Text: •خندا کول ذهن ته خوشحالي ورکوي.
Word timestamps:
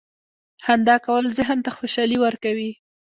•خندا 0.65 0.95
کول 1.05 1.23
ذهن 1.37 1.57
ته 1.65 1.69
خوشحالي 1.77 2.17
ورکوي. 2.21 2.71